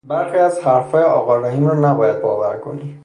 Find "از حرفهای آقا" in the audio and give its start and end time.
0.37-1.35